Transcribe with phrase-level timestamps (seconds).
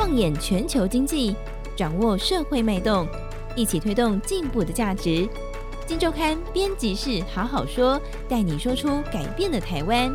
[0.00, 1.36] 放眼全球经济，
[1.76, 3.06] 掌握社会脉动，
[3.54, 5.28] 一起推动进步的价值。
[5.86, 10.10] 金周刊编辑室好好说，带你说出改变的台湾。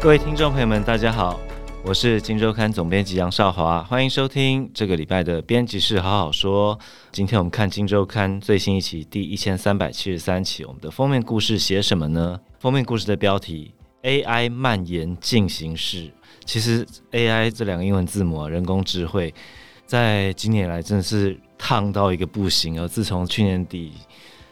[0.00, 1.38] 各位听众朋友们，大家好，
[1.84, 6.76] 我是金周刊总编辑杨少华，欢迎收听这个礼拜的编辑室好好说。
[7.12, 12.40] 今天我们看金周刊最新一期第一千三百七十三期，我们的封面故事写什么呢？
[12.58, 13.72] 封面故事的标题
[14.02, 16.10] ：AI 蔓延进行式。
[16.44, 19.32] 其实 AI 这两个英文字母啊，人工智慧，
[19.86, 22.80] 在今年来真的是烫到一个不行。
[22.80, 23.92] 而自从去年底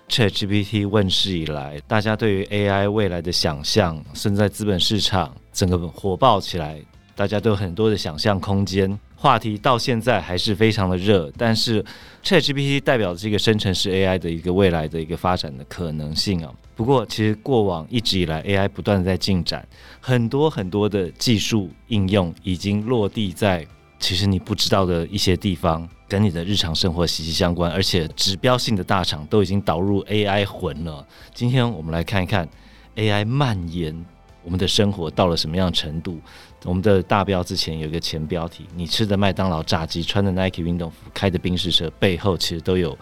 [0.09, 6.79] ChatGPT 问世以来，大家对于 AI 未来的想象，甚至在资本市场整个火爆起来，
[7.15, 8.99] 大家都有很多的想象空间。
[9.19, 11.83] 话题到现在还是非常的热，但是
[12.23, 16.53] ChatGPT 代表的这个生成式 AI 的一个未来的一个发展的可能性啊。
[16.77, 19.67] 不过，其实过往一直以来，AI 不断的在进展，
[19.99, 23.67] 很多很多的技术应用已经落地在
[23.99, 31.05] 其实你不知道的一些地方，跟你的日常生活息息相关，而且指标性的大厂都已经导入 AI 魂了。
[31.33, 32.47] 今天我们来看一看
[32.95, 34.05] AI 蔓延
[34.45, 36.21] 我们的生活到了什么样程度。
[36.65, 42.97] 我们的大标之前有一个前标题：你吃的麦当劳炸鸡、穿的 Nike 运动服、开的宾士车，背后其实都有。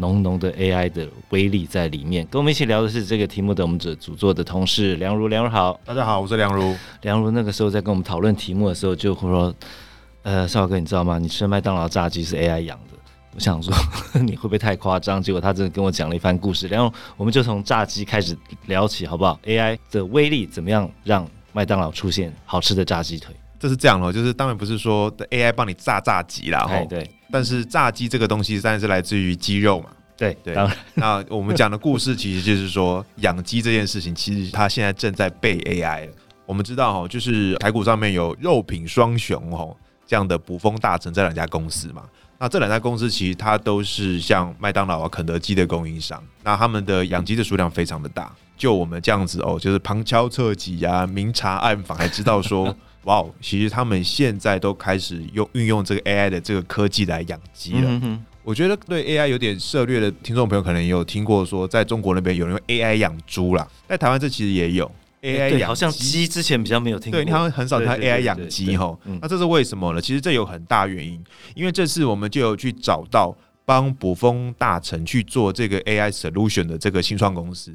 [0.00, 6.74] 浓浓的 AI 的威力在里面，跟我们一起聊的是这个题目的我们的主作的同事梁如，梁如好，大家好，我是梁如。
[7.02, 9.54] 梁如那个时候在跟我们讨论题目的时候，就会说
[10.24, 11.18] ：“呃，少哥，你知道吗？
[11.18, 12.98] 你吃的麦当劳炸鸡是 AI 养的。”
[13.34, 13.72] 我想说
[14.24, 15.22] 你会不会太夸张？
[15.22, 23.34] 结果他真的跟我讲了一番故事，然后我们就从炸鸡开始聊起，好不好？AI 的威力怎么样让麦当劳出现好吃的炸鸡腿？
[23.60, 27.10] 这是这样哦，就是当然不是说 AI 帮你炸炸鸡啦，对对。
[27.30, 29.90] 但是炸鸡这个东西，当然是来自于鸡肉嘛。
[30.16, 30.54] 对对。
[30.54, 36.08] 当然，那我们讲的故事其实就是说， 养鸡这件事情，其实它现在正在被 AI。
[36.46, 42.02] 我们知道哈，就是台股上面有肉品双雄哦这样的捕风大臣这两家公司嘛。
[42.38, 46.20] 那这两家公司其实它都是像麦当劳啊、肯德基的供应商。
[46.42, 48.32] 那他们的养鸡的数量非常的大。
[48.56, 52.74] 就我们这样子哦，就是旁敲侧击啊、明察暗访，还知道说。
[53.04, 57.80] 哇哦，其实他们现在都开始用运用这个 AI 的这个科技来养鸡了。
[57.86, 64.90] 嗯、我觉得对 AI 有点涉略的听众朋友，可能也有听过说，在中国那边有人用 AI 养猪啦，在台湾这其实也有
[65.22, 65.64] AI 养鸡。
[65.64, 68.94] 好像鸡之前比较没有听过，对，你好像很少看 AI 养鸡哈。
[69.22, 70.00] 那这是为什么呢？
[70.00, 71.18] 其实这有很大原因，
[71.54, 73.34] 因为这次我们就有去找到
[73.64, 77.72] 帮捕风大臣去做这个 AI solution 的这个新创公司。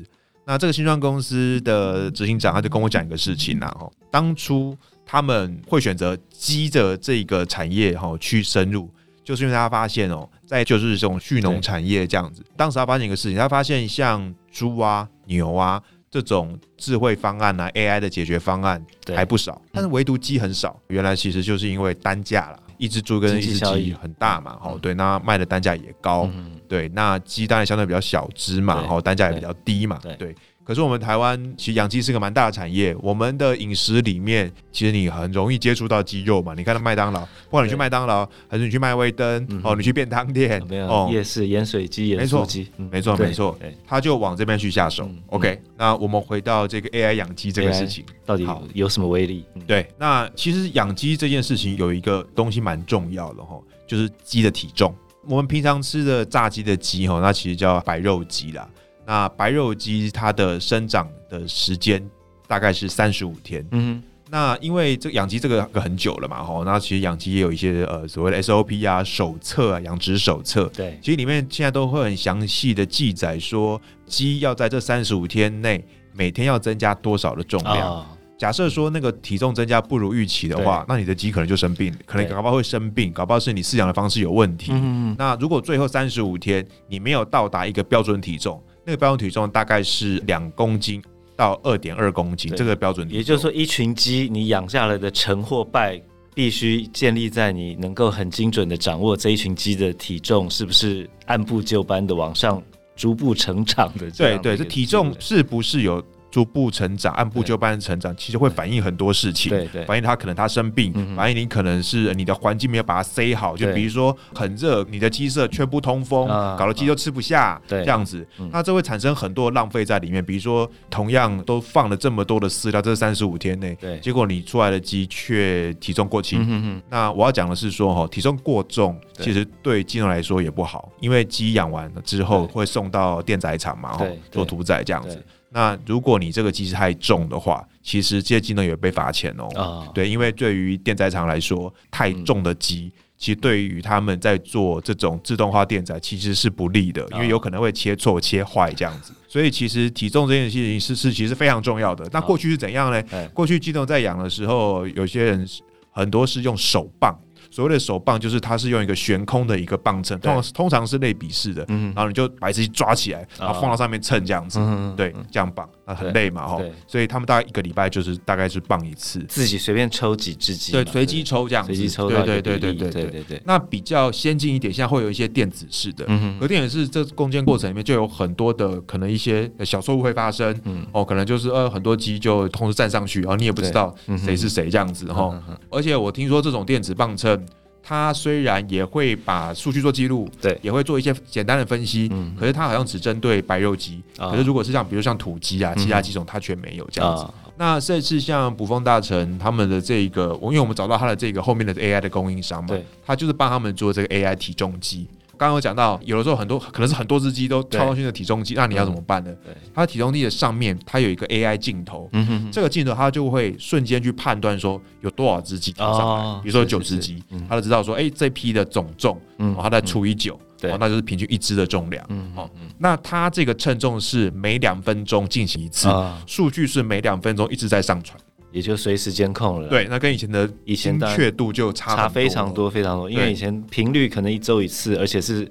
[0.48, 4.78] 那这个新创公司的执行长他就跟我讲一个事情呐，哈，当初。
[5.06, 8.90] 他们会选择鸡的这个产业哈去深入，
[9.24, 18.84] 就是因为他发现哦，在就是这种畜农产业这样子，当时他发现一个事情，他发现像猪啊、牛啊这种智慧方案啊、AI 的解决方案
[19.16, 20.80] 还不少，但是唯独鸡很少。
[20.88, 26.30] 原来其实就是因为单价啦，一只猪跟一只鸡很大嘛，哦对，那卖的单价也高，
[26.68, 30.36] 对，那鸡当然相对比较小只嘛，然后单价也比较低嘛，对。
[30.66, 36.56] 可是我们台湾其实养鸡是个蛮大的产业，我们的饮食里面其实你很容易接触到鸡肉嘛。
[36.56, 40.60] 你看到麦当劳，不管你去麦当劳还是你去麦味登哦，你去便当店
[40.90, 43.56] 哦，夜市盐水鸡、盐酥鸡，没错没错，
[43.86, 45.08] 他就往这边去下手。
[45.28, 49.46] OK，那我们回到这个 AI 养鸡这个事情，到底有什么威力？
[49.68, 54.92] 对，那其实养鸡这件事情有一个东西蛮重要的哈，就是鸡的体重。
[55.28, 58.68] 我们平常吃的炸鸡的鸡哈，那其实叫白肉鸡啦。
[59.06, 62.04] 那白肉鸡它的生长的时间
[62.48, 63.66] 大概是三十五天。
[63.72, 70.66] 嗯，那因为这养鸡这个很久了嘛，吼，那其实养鸡也有一些呃所谓的 SOP 啊、手册啊、养殖手册。
[70.76, 77.88] 对，其实里面现在都会很详细的记载说，鸡要在这三十五天内每天要增加多少的重量。
[77.88, 78.06] 哦、
[78.38, 84.72] 假设说那个体重增加不如预期的话，那你的鸡可能就生病，可能搞不好会生病，搞不好是你饲养的方式有问题。
[84.74, 91.02] 嗯，那如果最后三十五天你没有到达一个标准体重，那个标准体重大概是两公斤
[91.36, 93.18] 到二点二公斤，这个标准体重。
[93.18, 96.00] 也就是说，一群鸡你养下来的成或败，
[96.34, 102.62] 必须建立在你能够很精准的掌握这一群鸡的体重是不是按部就班的往上
[102.96, 104.10] 逐步成长的。
[104.12, 106.04] 对对，这体重是不是有？
[106.36, 109.50] 逐步成长，按部就班的成长，其实会反映很多事情。
[109.50, 113.56] 对对，反映他可能他生病，反映你可能是你的环境没有把它塞好。
[113.56, 117.58] 就比如说很热，你的鸡舍却不通风，搞得鸡都吃不下。
[117.70, 120.22] 对，这样子，那这会产生很多浪费在里面。
[120.26, 126.82] 比如说，同样都放了这么多的饲料，这三十五天内，对，结果你出来的鸡却体重过轻。
[126.90, 135.24] 那我要讲的是说，哈，体重过重，其实对鸡农来说也不好，因为鸡养完了之后会送到电宰场嘛，哈，做屠宰这样子。
[135.56, 139.48] 那如果你这个机是太重的话，其实这些机能也会被罚钱哦。
[139.56, 142.92] 哦对，因为对于电载厂来说，太重的机。
[142.94, 149.14] 嗯其实对于他们在做这种自动化电载，其实是不利的，因为有可能会切错、切坏这样子。
[149.26, 152.06] 所以其实体重这件事情是是其实非常重要的。
[152.12, 153.02] 那过去是怎样呢？
[153.34, 155.48] 过去机动在养的时候，有些人
[155.92, 157.18] 很多是用手棒。
[157.56, 164.60] 所谓的手棒就是它是用一个悬空的一个棒秤，通常通常是类比式的，然后你就把自己抓起来，然后放到上面称这样子，
[164.98, 173.04] 对，这样绑，那很累嘛，哈，所以他们大概一个礼拜就是大概是棒一次，自己随便抽几只鸡，对，随机抽这样子，随机抽，对对对对对对。
[173.06, 173.42] 对对。
[173.46, 180.86] 那比较先进一点，现在会有一些电子式的，嗯而电子式这攻坚过程里面就有很多的可能一些小错误会发生，嗯。
[180.92, 185.40] 哦，可能就是呃很多鸡就同时站上去，然后你也不知道谁是谁这样子，哈，
[185.70, 187.46] 而且我听说这种电子磅秤。
[187.88, 197.24] 它虽然也会把数据做记录，对，也会做一些简单的分析，嗯，可是它好像只针对白肉鸡，嗯，可是如果是像比如像土鸡啊，其他几种它却没有这样子。
[197.24, 205.08] 嗯，那这次像捕风大臣他们的这一个，我因为我们找到他的这个后面的 AI 的供应商嘛，对，他就是帮他们做这个 AI 体重机。
[205.38, 209.32] 刚刚有讲到，有的时候很多可能是很多只鸡都超上去的体重机，那你要怎么办呢？
[209.74, 212.10] 它的体重机的上面它有一个 AI 镜头，
[212.52, 219.20] 这个镜头它就会瞬间去判断说有多少只鸡跳上来，比如说九只鸡，它就知道说，哎，这批的总重，
[219.62, 222.06] 它再除以九，那就是平均一只的重量。
[222.36, 225.90] 哦，那它这个称重是每两分钟进行一次，
[226.26, 228.20] 数据是每两分钟一直在上传。
[228.56, 229.68] 也就随时监控了。
[229.68, 235.46] 对，那跟以前的以前的确度就差差非常多非常多，因为以前频率可能一周一次，而且是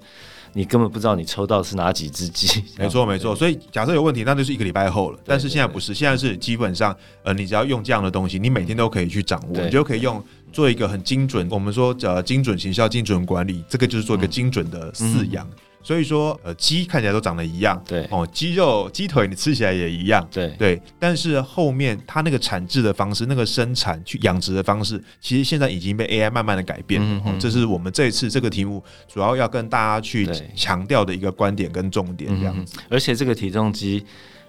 [0.55, 2.65] 你根本不知道你抽到是哪几只鸡。
[2.79, 5.19] 没错没错，所以假设有问题，那就是一个礼拜后了。
[5.27, 11.47] 但是现在不是，现在是基本上，呃，你只要用这样的东西，你每天都可以去掌握，你就可以用做一个很精准。
[11.51, 15.47] 我们说呃精准行销、精准管理，这个就是做一个精准的饲养。
[15.84, 20.82] 所以说，呃，鸡看起来都长得一样，对哦，鸡肉、鸡腿你吃起来也一样，对对。
[20.98, 27.22] 但是后面它那个产制的方式、那个生产去养殖的方式，其实现在已经被 AI 慢慢的改变了。
[27.26, 30.26] 哦，这是我们这一次这个题目主要要跟大家去
[30.56, 32.78] 强调的一个观点跟重点这样子。
[32.88, 34.02] 而且这个体重机。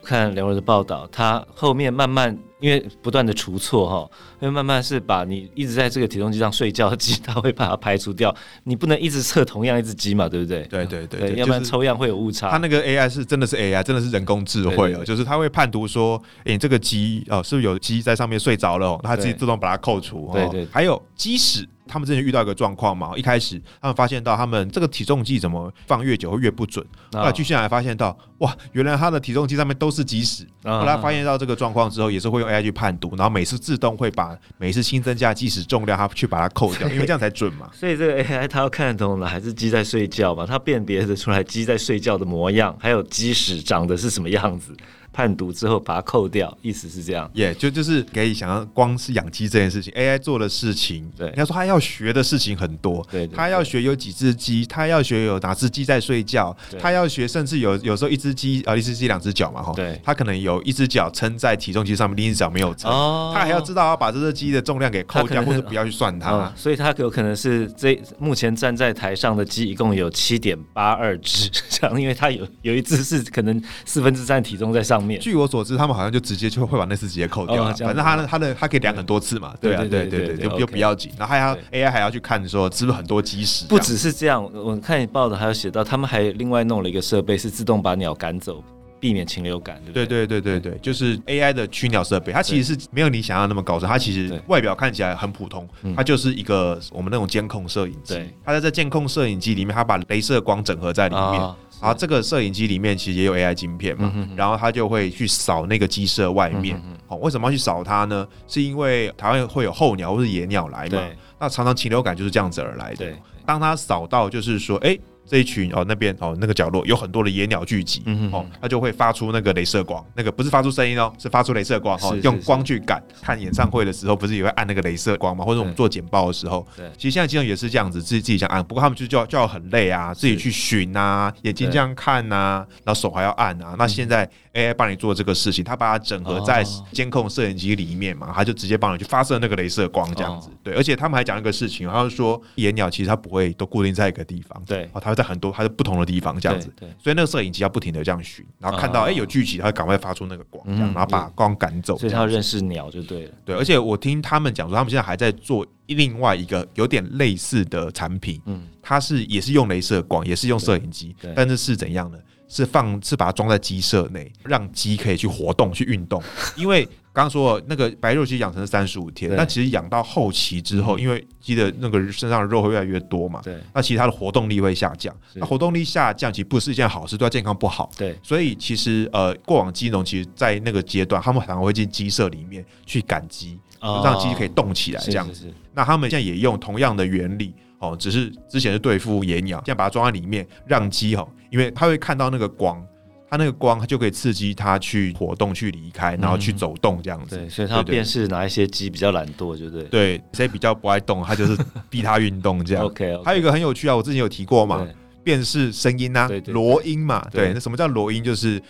[0.05, 4.09] 看两位的报道，它后面慢慢因为不断的除错哈，
[4.39, 8.33] 因为慢慢是把你一直在这个体重机上睡觉的鸡，它会把它排除掉。
[8.63, 10.61] 你不能一直测同样一只鸡嘛，对不对？
[10.67, 12.49] 对对对，要不然抽样会有误差。
[12.49, 18.87] 它那个 AI 是真的是 AI，真的是人工智慧哦，就是它会判读说，哎，你这个鸡哦，是不是有鸡在上面睡着了？
[18.87, 20.29] 哦，它自己自动把它扣除。
[20.31, 21.67] 对对，还有鸡屎。
[21.87, 30.45] 他们之前遇到一个状况嘛，一开始他们发现到他们这个体重计怎么放越久会越不准，后来继续下来发现到哇，原来他的体重计上面都是鸡屎。
[30.63, 37.69] 后来发现到这个状况之后，也是会用 AI 去判读，然后每次自动会把每次新增加鸡屎重量，它去把它扣掉， 因为这样才准嘛。
[37.71, 40.45] 所以这个 AI 它要看得懂的还是鸡在睡觉嘛？
[40.45, 44.75] 它辨别得出来鸡在睡觉的模样，还有鸡屎长得是什么样子。
[45.15, 75.85] 判读之后把它扣掉，意思是这样，也、yeah, 就就是可以想要光是养鸡这件事情，AI 做的事情，对，你要说他要学的事情很多，对，他要学有几只鸡，他要学有哪只鸡在睡觉，他要学甚至有有时候一只鸡啊，一只鸡两只脚嘛，哈，对，他可能有一只脚撑在体重机上面，另一只脚没有撑，哦，他还要知道要把这只鸡的重量给扣掉，或者不要去算它， 哦，所以他有可能是这目前站在台上的鸡一共有七点八二只， 这样，因为他有有一只是可能四分之三体重在上面，据我所知，他。
[75.85, 81.11] 们好像就直接就会把那次直接扣掉了，反正他的他的他可以量很多次嘛，对啊，对对对，就就不要紧。
[81.15, 84.43] 然后还要 AI 还要去看说是不是很多基石，不只是这样。
[84.43, 88.63] 我看你报道还有写到，他们还另外弄了一个设备，是自动把鸟赶走，
[88.99, 92.33] 避免禽流感，对对对对对，就是 AI 的驱鸟设备。
[92.33, 98.19] 它其实是没有你想象那么高深，它其实外表看起来很普通，它就是一个我们那种监控摄影机。
[98.43, 101.55] 它在这监控摄影机里面，它把镭射光整合在里面。
[101.81, 106.81] 然后这个摄影机里面其实也有 AI 晶片嘛，然后它就会去扫那个鸡舍外面。
[107.07, 108.27] 哦，为什么要去扫它呢？
[108.47, 111.01] 是因为台湾会有候鸟或是野鸟来嘛？
[111.39, 113.11] 那常常禽流感就是这样子而来的。
[113.45, 114.97] 当它扫到就是说，哎。
[115.27, 123.01] 这一群哦，那边哦，那个角落有很多的野鸟聚集，嗯、哼哦，它就会发出那个镭射光，那个不是发出声音哦，是发出镭射光，哦，用光去感。
[123.21, 125.43] 看演唱会的时候，不是也会按那个镭射光嘛？
[125.43, 133.75] 或者我们做简报的时候，对，其实现在经常也是这样子，自己自己想按，不过他们就叫叫很累啊，自己去寻啊，眼睛这样看啊，然后手还要按啊。
[133.77, 140.49] 那现在 AI 帮你做这个事情，它把它整合在监控摄影机里面嘛，它就直接帮你去发射那个镭射光这样子。
[140.63, 145.95] 对，而且他们还讲一个事情，他是说野鸟其实它不会都固定在一个地方，对，哦，它会在很多它的不同。
[145.95, 151.97] 的地方这样子，对，所以那个摄影机要不停的这样寻，然后看到哎有聚集，它赶快发出那个光，然后把光赶走。
[151.97, 153.31] 所以它要认识鸟就对了。
[153.45, 162.21] 对，而且我听他们讲说，他们现在还在做另外一个有点类似的产品，嗯，它是也是用镭射光，也是用摄影机，但是是怎样的？
[162.47, 166.21] 是放是把它装在鸡舍内，让鸡可以去活动去运动。
[166.55, 175.15] 因为刚刚说那个白肉鸡养成是三十五天，但其实养到后期之后，因为鸡的那个身上的肉会越来越多嘛，对，那其实它的活动力会下降。
[175.33, 177.89] 那活动力下降其实不是一件好事，对它健康不好。
[177.97, 185.51] 对，所以其实呃，过往鸡农其实在那个阶段，他们常常会进鸡舍里面去赶鸡，让鸡可以动起来这样子。
[185.73, 187.53] 那他们现在也用同样的原理。
[187.91, 192.85] 哦，只是之前是对付野鸟，现在把它装在里面，让鸡哈，因为它会看到那个光，
[193.29, 197.37] 它那个光它就可以刺激它去活动、去离开，然后去走动这样子。
[197.37, 199.83] 嗯、对，所以它辨识哪一些鸡比较懒惰，对不对？
[199.85, 201.57] 对，谁比较不爱动，它就是
[201.89, 202.83] 逼它运动这样。
[202.87, 203.23] OK，, okay.
[203.23, 204.87] 还有一个很有趣啊，我之前有提过嘛，
[205.23, 208.23] 辨识声音啊，罗音嘛，对，那什么叫罗音？
[208.23, 208.61] 就是。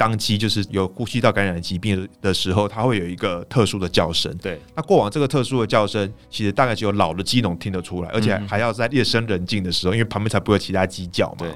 [0.00, 4.34] 当鸡就是有呼吸道感染的疾病的时候，它会有一个特殊的叫声。
[4.38, 11.46] 对，那过往这个特殊的叫声，其实大概只有老的鸡农听得出来，而且还要在夜深人静的时候，因为旁边才不会有其他鸡叫嘛。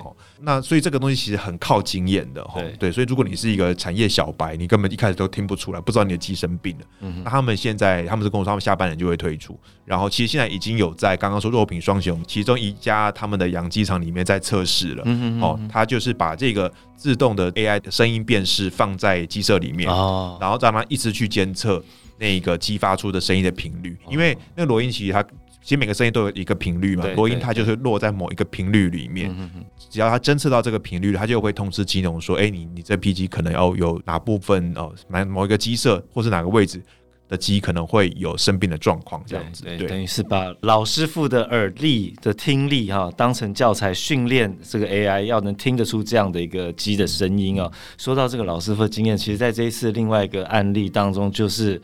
[0.44, 2.44] 对，那所以这个东西其实很靠经验的。
[2.54, 6.84] 对，对，所以如果你是一个产业小白，你根本一开始都听不出来，不知道你的鸡生病了。
[7.00, 15.04] 嗯，那他们现在他们是跟我说，他们下半年就会推出，然后其实现在已经有在刚刚说肉品双雄其中一家他们的养鸡场里面在测试了。
[15.40, 16.72] 哦，他就是把这个。
[16.96, 21.82] 自动的 AI 的声音辨识放在鸡舍里面，哦，然后让它一直去监测
[22.18, 25.22] 那个鸡发出的声音的频率，因为那个罗音其实它
[25.64, 29.34] 其实每个声音都有一个频率嘛，锣音它就是落在某一个频率里面，
[29.88, 36.82] 只要它侦测到这个频率，它就会通知鸡农说，哎，你你这批鸡可能要有哪部分哦，哪某一个鸡舍或是哪个位置。
[37.26, 47.72] 的鸡可能会有生病的状况，这样子，对，对，等于是把老师傅的耳力的听力哈、哦、当成教材训练这个 AI，要能听得出这样的一个鸡的声音哦。
[47.96, 51.80] 说到这个老师傅的经验，其实在这一次另外一个案例当中，就是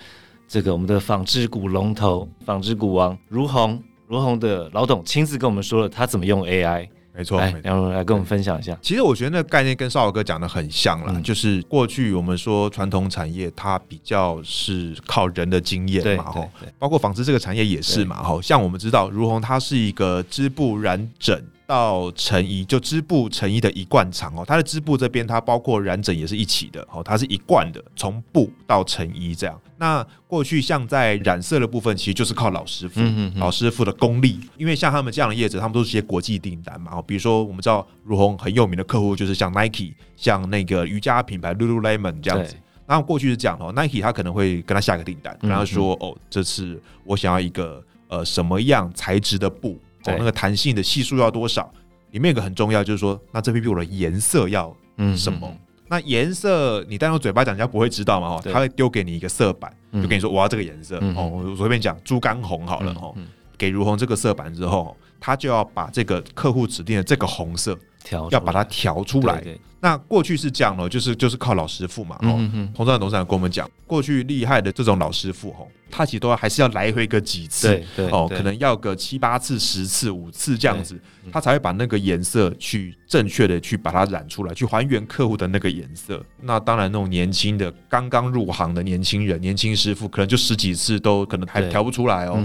[0.51, 6.89] 这个我们的纺织股龙头、纺织股王如虹，如虹的老董亲自跟我们说了他怎么用 AI。
[7.15, 8.77] 没错，来，然后来跟我们分享一下。
[8.83, 21.41] 其实我觉得那个概念跟少华哥讲的很像啦，嗯、就是过去我们说传统产业它比较是靠人的经验嘛，吼，包括纺织这个产业也是嘛，吼，像我们知道如虹它是一个织布染整。
[21.71, 29.57] 到成衣就织布成衣的一贯厂哦，它的织布这边它包括染整也是一起的哦，它是一贯的，从布到成衣这样。
[29.79, 34.41] 那过去像在染色的部分，其实就是靠老师傅，嗯、哼哼老师傅的功力。
[34.59, 37.05] 因为像他们这样的业者，他们都是些国际订单嘛哦。
[37.07, 42.57] 比如说我们知道儒鸿很有名的客户就是像 Nike，像那个瑜伽品牌 Lululemon 这样子。
[42.85, 49.79] 然后过去是这样哦，Nike 他可能会跟他下个订单，跟他说、嗯、哦，这次我想要一个呃什么样材质的布。
[50.07, 51.73] 哦，那个弹性的系数要多少？
[52.11, 54.75] 里面有个很重要，就是说，那这批布的颜色要
[55.17, 55.41] 什么？
[55.45, 58.29] 嗯、那颜色你单用嘴巴讲，人家不会知道嘛？
[58.29, 60.99] 哦，他会丢给你一个色板，就跟你说我要这个颜色。
[61.01, 62.93] 嗯、哦，我随便讲猪肝红好了。
[63.01, 63.15] 哦，
[63.57, 69.45] 给如红这个色板之后，他就要把这个客户指定的这个红色调，要把它调出来。
[69.83, 72.15] 那过去是这样的，就是就是靠老师傅嘛。
[72.21, 72.37] 哦，
[72.75, 81.01] 彭总、董事长跟我们讲，过去厉害的这种老师傅，哦，他其实都要还是要来回个几次，对对哦，可能要个七八次、十次、五次这样子，
[81.33, 86.23] 他才会把那个颜色去正确的去把它染出来，去还原客户的那个颜色。
[86.43, 92.39] 那当然，那种年轻的刚刚入行的年轻人、年轻师傅，可能就十几次都可能还调不出来哦。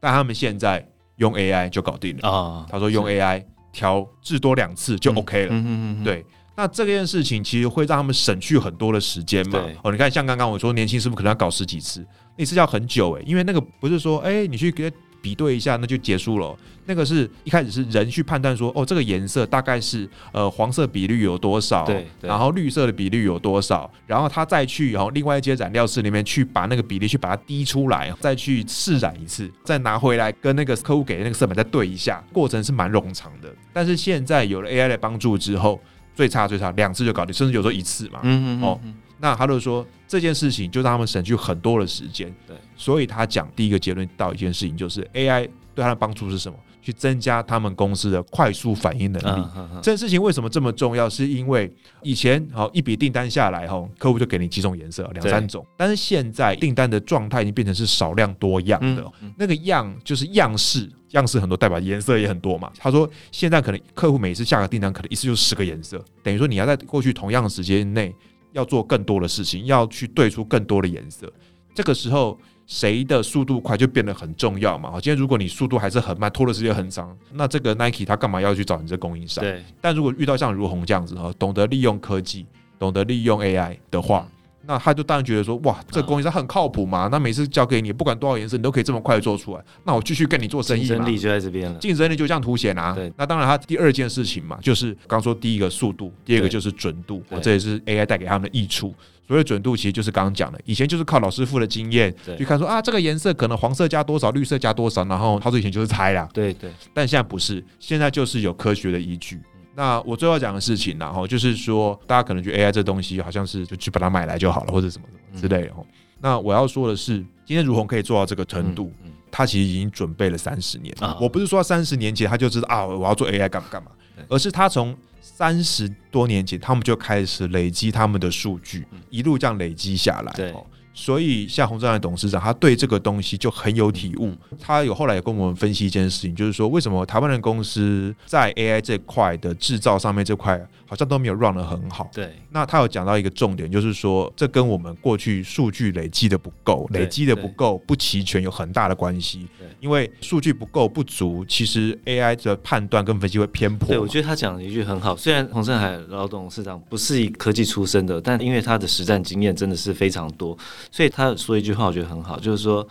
[0.00, 0.84] 但他们现在
[1.22, 2.66] 用 AI 就搞定了啊。
[2.68, 5.54] 他说用 AI 调至多两次就 OK 了。
[5.54, 6.26] 嗯嗯嗯对。
[6.54, 9.58] 那这件事情其实会让他们省去很多的时间嘛？
[9.82, 12.04] 哦，你看，像刚刚我说，年轻师傅可能要搞十几次，
[12.36, 16.54] 那次要很久诶、欸，因为那个不是说，哎、欸，你去给他比对一下，那就结束了。
[16.84, 33.48] 那个是一开始是人去判断说，哦，这个颜色大概是呃黄色比率有多少，对，对然后绿色的比率有多少，然后他再去然后另外一间染料室里面去把那个比例去把它滴出来，再去试染一次，再拿回来跟那个客户给的那个色板再对一下，过程是蛮冗长的。
[33.72, 35.80] 但是现在有了 AI 的帮助之后。
[36.14, 38.20] 最差最差两次就搞定，甚至有时候一次嘛。
[38.22, 38.78] 嗯嗯哦，
[39.18, 42.30] 那他就说这件事情就让他们省去很多的时间。
[42.46, 46.58] 对，所以他讲第一个结论到一件事情就是 AI 对他的帮助是什么？
[46.82, 49.44] 去增加他们公司的快速反应能力。
[49.80, 51.08] 这件事情为什么这么重要？
[51.08, 51.72] 是因为
[52.02, 55.64] 以前好一笔订单下来后，客户就给你几种颜色，两三种。
[55.76, 60.90] 但是现在订单的状态已经变成是少量多样的，嗯嗯、那个样就是样式。
[61.10, 62.72] 样式很多，代表颜色也很多嘛。
[62.78, 68.14] 他说，现在可能客户每次下个订单，可能一次就十个颜色，等于说你要在过去同样的时间内
[68.52, 71.30] 要做更多的事情，要去对出更多的颜色。
[71.74, 72.38] 这个时候，
[72.72, 74.92] 谁的速度快就变得很重要嘛。
[74.92, 79.44] 今天如果你速度还是很慢，拖的时间很长，那这个 Nike 他干嘛要去找你这供应商？
[79.44, 79.62] 对。
[79.78, 82.46] 但如果遇到像如虹这样子哈，懂得利用科技，
[82.78, 84.26] 懂得利用 AI 的话，
[84.66, 90.88] 那他就当然觉得说，哇，这个供应商很靠谱嘛，那每次交给你，不管多少颜色，你都可以这么快做出来，那我继续跟你做生意嘛。
[90.88, 92.92] 竞争力就在这边了，竞争力就这样凸显啊。
[92.94, 98.94] 对，那当然，他第二件事情嘛，就是刚说第一个速度，第二个就是准度，我这也是 AI 带给他们的益处。
[99.24, 106.28] 所谓准度，其实就是刚刚讲的，以前就是靠老师傅的经验去看说啊，这个颜色可能黄色加多少，绿色加多少，然后他说以前就是猜啦。
[106.34, 109.40] 对对，但现在不是，现在就是有科学的依据。
[109.74, 115.72] 那我最后讲的事情，然后就是说，大家可能觉得 AI 这东西好像是就去把它买来就好了，或者什么什么之类的。
[116.20, 118.92] 那我要说的是，今天如虹可以做到这个程度，
[119.30, 120.94] 他其实已经准备了三十年。
[121.20, 123.90] 我不是说三十年前他就知道啊，我要做 AI 干嘛干嘛，
[124.28, 130.32] 而是他从三十多年前他们就开始累积他们的数据，一路这样累积下来。
[130.34, 130.54] 对。
[130.94, 134.32] 所以，像洪正的董事长，他对这个东西就很有体悟。
[134.60, 142.10] 他有后来也跟我们分析一件事情，就是说，为什么台湾的公司在 AI 这块的制造上面这块，好像都没有 run 得很好。
[142.12, 142.30] 对。
[142.50, 149.48] 那他有讲到一个重点，就是说，这跟我们过去数据累积的不够，累积的不够不齐全有很大的关系。
[149.58, 149.66] 对。
[149.80, 153.88] 因为数据不够不足，其实 AI 的判断跟分析会偏颇。
[153.88, 155.16] 对，我觉得他讲了一句很好。
[155.16, 160.56] 虽然洪正海老董事长不是以科技出身的，但因为他的实战经验真的是非常多。
[160.90, 162.86] 所以他说一句话，我觉得很好，就是说，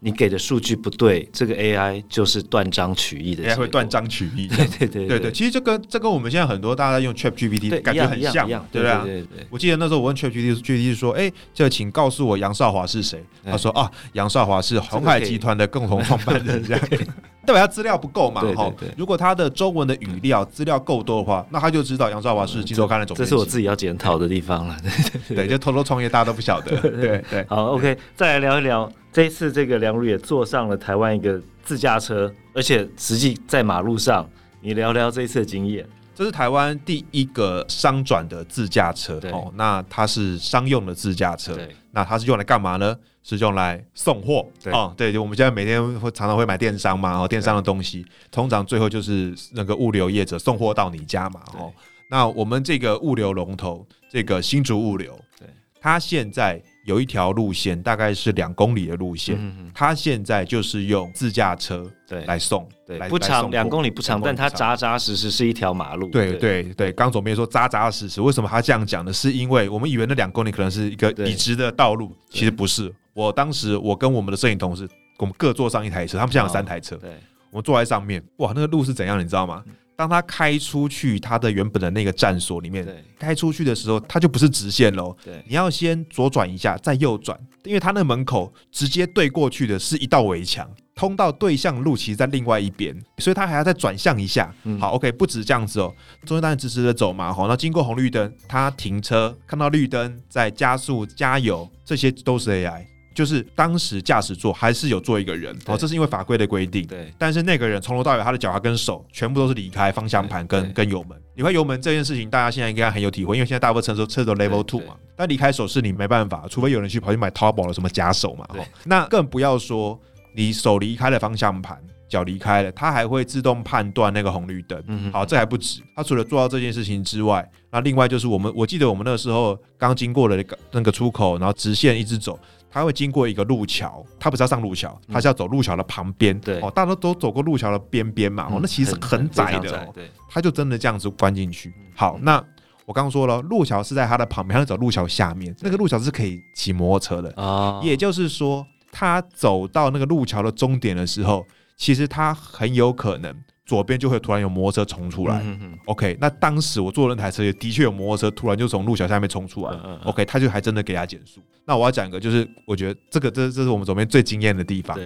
[0.00, 4.46] 你给的数据不对，这个 AI 就是断章取义的，AI 会断章取义。
[4.48, 9.04] 对对对对，对，对其实这跟这跟我们现在很多大家用 ChatGPT 感觉很像，对不对？
[9.04, 9.46] 对对。
[9.50, 16.88] 我记得那时候我问 ChatGPT，GPT 说：“哎，这请告诉我杨少华是谁？”他说：“啊，杨少华是红海集团的共同创办人。”这样。
[17.46, 18.42] 代表他资料不够嘛？
[18.54, 23.30] 哈，如果他的中文的语料资料够多的话，那他就知道杨少华是《金周刊》的总编辑。
[23.30, 24.76] 这是我自己要检讨的地方了。
[25.28, 26.76] 对，就偷偷创业，大家都不晓得。
[26.82, 27.46] 对对。
[27.48, 34.28] 好，OK，再来聊一聊这一次，这个梁如也坐上了台湾一个自驾车，而且实际在马路上，
[34.60, 35.86] 你聊聊这一次的经验。
[36.14, 41.54] 这是台湾第一个商转的自驾车哦，那它是商用的自驾车，
[41.90, 42.96] 那它是用来干嘛呢？
[43.26, 44.46] 是用来送货。
[44.66, 51.72] 哦，对，就我们现在每天会常常会买电商嘛，然后电商的东西通常最后就是那个物流业者送货到你家嘛，哦，
[52.08, 55.48] 那我们这个物流龙头，这个新竹物流，对，
[55.80, 56.62] 它现在。
[56.86, 59.36] 有一条路线，大概是两公里的路线，
[59.74, 62.24] 它现在就是用自驾车对。
[62.26, 66.08] 来送，对，不长两公里不长，但它扎扎实实是一条马路。
[66.10, 66.62] 对对。
[66.74, 69.12] 对，刚总编说扎扎实实，为什么他这样讲呢？
[69.12, 72.94] 是因为我们以为那两公里可能是一个已知的道路，其实不是。
[73.16, 77.10] 我当时我跟我们的摄影同事，我们各坐上一台车，他们现在有三台车，对，
[77.50, 79.64] 我们坐在上面，哇，那个路是怎样，你知道吗？
[79.96, 82.86] 当他开出去，他的原本的那个站所里面，
[83.18, 85.16] 开出去的时候，他就不是直线喽。
[85.24, 94.54] 对，你要先左转一下，再右转，因为他那个门口直接对过去的是一道围墙，通道对向路其实在另外一边，所以他还要再转向一下。
[94.64, 95.90] 嗯、好，OK，不止这样子哦，
[96.26, 97.32] 中间当然直直的走嘛。
[97.32, 102.84] 好，那经过红绿灯，他停车，看到绿灯再加速加油，这些都是 AI。
[103.16, 106.86] 就是当时驾驶座还是有坐一个人，哦，这是因为法规的规定。
[106.86, 111.18] 对，但是那个人从头到尾，他的脚跟手全部都是离开方向盘跟跟油门。
[111.34, 114.94] 离开油门这件事情，大家现在应该很有体会，因为现在大部分车都车都 Level Two 嘛。
[115.16, 118.44] 但离开手是你没办法，除非有人去跑去买淘宝的什么假手嘛。
[118.50, 119.98] 哦，那更不要说
[120.34, 124.82] 你手离开了方向盘，脚离开了，它还会自动判断那个红绿灯。
[124.88, 132.38] 嗯，好，这还不止，它除了做到这件事情之外，那另外就是我们，我记得我们那个时候刚经过了那个那个出口，然后直线一直走。
[132.76, 136.38] 他会经过一个路桥，他不是要上路桥，他是要走路桥的旁边。
[136.40, 139.90] 对，哦，大家都走过路桥的边边嘛，哦，那其实很窄的哦。
[139.94, 141.72] 对，他就真的这样子关进去。
[141.94, 142.36] 好，那
[142.84, 147.80] 我刚刚说了，路桥是在他的旁边，他走路桥下面，那个路桥是可以骑摩托车的啊。
[147.82, 148.62] 也就是说，
[148.92, 151.46] 他走到那个路桥的终点的时候，
[151.78, 153.34] 其实他很有可能。
[153.66, 155.44] 左边就会突然有摩托车冲出来
[155.86, 161.40] ，OK，那当时我坐的那台车也的确有摩托车突然就从路桥下面冲出来，OK，他就还真的给他减速。
[161.64, 164.96] 那我要讲一个，就是我觉得这个这这是我们左边最惊艳的地方。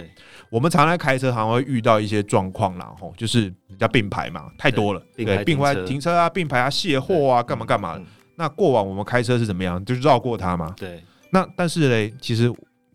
[0.51, 7.99] 我们常常开车，常常会遇到一些状况，然后就是人家并排嘛，太多了，对，并排停车啊，并排啊，卸货啊，干嘛干嘛。
[8.35, 9.83] 那过往我们开车是怎么样？
[9.83, 10.71] 就是绕过它嘛。
[10.77, 11.03] 对。
[11.31, 12.53] 那但是嘞，其实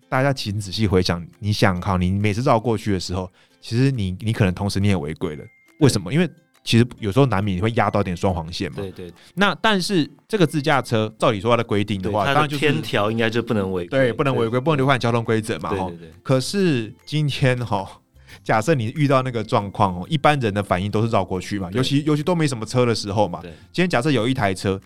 [0.09, 3.29] 大家请仔细回想，你想哈，你每次绕过去的时候，
[3.61, 5.45] 其实你你可能同时你也违规了。
[5.79, 6.13] 为什么？
[6.13, 6.29] 因为
[6.65, 8.79] 其实有时候难免会压到点双黄线嘛。
[8.79, 9.13] 对对。
[9.35, 15.71] 那但是这个自驾车，照理说它的规定的话，当然就是天条应该就不能违规，对，不能违规，不能违反交通规则嘛。
[15.71, 16.13] 对对对。
[16.25, 17.89] 可是今天哈，
[18.43, 23.39] 假设你遇到那个状况哦，一般人的反应都是绕过去嘛，尤其尤其都没什么车的时候嘛。
[23.43, 23.53] 对。
[23.73, 24.81] 今天假设有一台车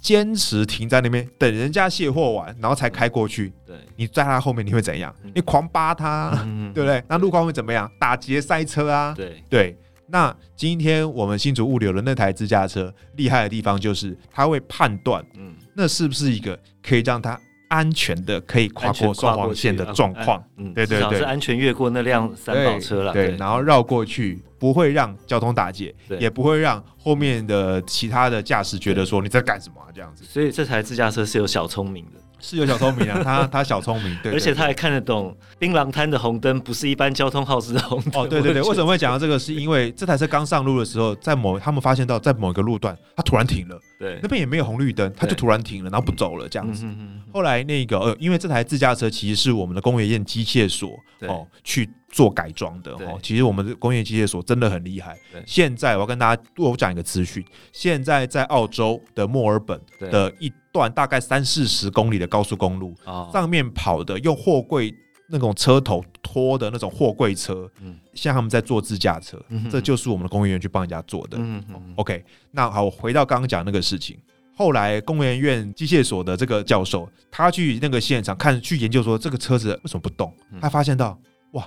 [0.00, 3.52] 坚持停在那边等人家卸货完，然后才开过去。
[3.66, 3.76] 对。
[3.96, 5.14] 你在他后面你会怎样？
[5.34, 6.30] 你狂扒他，
[6.72, 7.02] 对不对？
[7.08, 7.90] 那路况会怎么样？
[8.00, 9.12] 打劫塞车啊？
[9.14, 9.76] 对对。
[10.08, 17.38] 那今天我们新竹物流的那台自驾车厉害的地方就是，它会判断，嗯，那是不是一个可以让它
[17.68, 20.42] 安全的可以跨过双黄线的状况。
[20.56, 23.12] 嗯，对对对，是安全越过那辆三宝车了。
[23.12, 30.22] 对，然后绕过去，不会让交通打结，对也不会让后面的其他的驾驶觉得说你在干什么啊这样子。
[30.24, 32.20] 所以这台自驾车是有小聪明的。
[32.38, 38.22] 是有小聪明啊， 他他小聪明，对，而且他还看得懂槟榔摊的红灯不是一般交通号志的红灯。
[38.22, 39.38] 哦，对对对，为什么会讲到这个？
[39.38, 46.84] 是因为这台车刚上路的时候，在某他们发现到在某一个路段，它突然停了，对，那边也没有红绿灯，它就突然停了，然后不走了这样子。
[46.84, 50.90] 嗯、哼哼后来那个呃，因为这台自驾车其实是我们的工业院机械所
[51.28, 53.18] 哦去做改装的哦。
[53.22, 55.16] 其实我们的工业机械所真的很厉害。
[55.46, 60.52] 现在我要跟大家多讲一个资讯，现在在澳洲的墨尔本的一。
[60.76, 64.94] 段大概三四十公里的高速公路，哦、上面跑的用货柜
[65.26, 71.38] 那种车头拖的那种货柜车，嗯，像他们在做自驾车，嗯、这就是我们的工业园去帮人家做的。
[71.40, 74.18] 嗯哼 OK，那好，我回到刚刚讲那个事情，
[74.54, 81.18] 后来工研院机械所的这个教授，他去那个现场看，去研究说这个车子为什么不动，他发现到
[81.52, 81.66] 哇，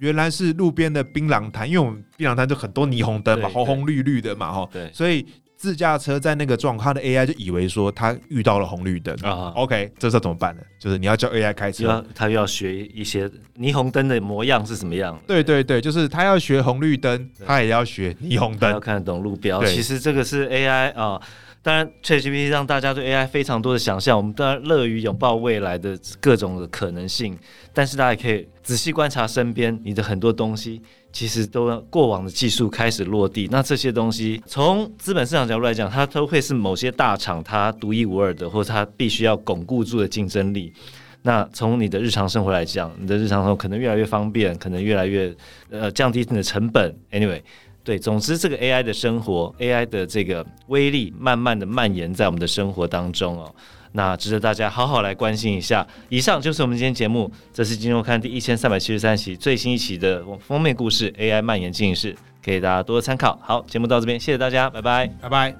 [0.00, 5.24] 原来是路边的槟榔摊，因为我们槟榔摊就很多霓虹灯嘛，红红绿绿的嘛，哈，对，所以。
[5.60, 9.52] 自驾车在那个状况，它的 AI 就以为说它遇到了红绿灯啊。
[9.54, 10.62] OK，这时候怎么办呢？
[10.78, 15.20] 就是你要叫 AI 开车，它又要学一些霓虹灯的模样是什么样。
[15.26, 19.62] 对对对，就是它要学红绿灯，它也要学霓虹灯，要看得懂路标。
[19.66, 21.20] 其实这个是 AI 啊。
[21.62, 27.38] 当然，ChatGPT 让大家对 AI 非常多的想象，我们当然乐于拥抱未来的各种的可能性。
[27.74, 30.80] 但是大家也可以仔细观察身边你的很多东西，
[31.12, 33.46] 其实都过往的技术开始落地。
[33.52, 40.72] 那这些东西从资本市场角度来讲，它都会是某些大厂它独一无二的，或者它必须要巩固住的竞争力。
[41.20, 45.30] 那从你的日常生活来讲，你的日常生活可能越来越方便，可能越来越
[45.68, 46.96] 呃降低你的成本。
[47.10, 47.42] Anyway。
[47.82, 53.54] 对，总之这个 AI 的生活，AI 的这个威力，慢慢的蔓延在我们的生活当中哦，
[53.92, 55.86] 那值得大家好好来关心一下。
[56.10, 63.38] 以上就是我们今天节目，这是《今周刊》第一千三百七十三期最新一期的封面故事，AI 蔓延进行式，给大家多多参考。
[63.42, 65.54] 好，节目到这边，谢谢大家，拜拜，拜拜。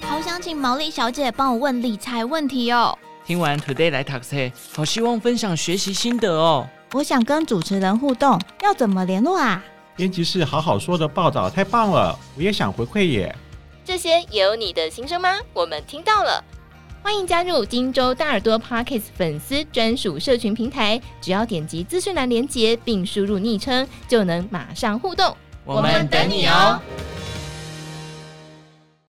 [0.00, 2.98] 好想请毛利小姐帮我问理财问题哦。
[3.26, 6.66] 听完 Today 来 Taxi，好希望分享学习心得哦。
[6.94, 9.62] 我想跟主持人互动，要怎么联络啊？
[9.94, 13.34] 编辑室好好说的报道太棒了，我也想回馈耶。
[13.84, 15.36] 这些也有你的心声吗？
[15.52, 16.42] 我们听到了，
[17.02, 25.36] 欢迎加入金州大耳朵 Podcast 粉丝专属社群平台，只要点击资讯栏连接并输入昵称，就能马上互动。
[25.66, 26.80] 我们等你哦。